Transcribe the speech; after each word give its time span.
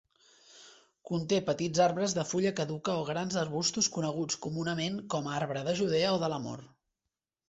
Conté 1.09 1.37
petits 1.49 1.81
arbres 1.87 2.15
de 2.17 2.23
fulla 2.29 2.53
caduca 2.59 2.95
o 3.01 3.03
grans 3.09 3.37
arbustos 3.41 3.89
coneguts 3.97 4.39
comunament 4.47 4.97
com 5.15 5.29
a 5.33 5.37
arbre 5.41 5.63
de 5.69 5.77
Judea 5.81 6.15
o 6.15 6.19
de 6.25 6.31
l'amor. 6.35 6.65